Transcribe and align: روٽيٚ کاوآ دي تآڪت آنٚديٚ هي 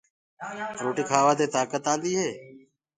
روٽيٚ 0.83 1.07
کاوآ 1.09 1.33
دي 1.39 1.45
تآڪت 1.53 1.85
آنٚديٚ 1.91 2.13
هي 2.19 2.29